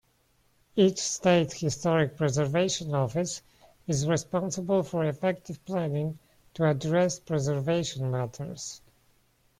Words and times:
Each 0.75 0.97
State 0.97 1.53
Historic 1.53 2.17
Preservation 2.17 2.95
Office 2.95 3.43
is 3.85 4.07
responsible 4.07 4.81
for 4.81 5.05
effective 5.05 5.63
planning 5.63 6.17
to 6.55 6.65
address 6.67 7.19
preservation 7.19 8.09
matters. 8.09 8.81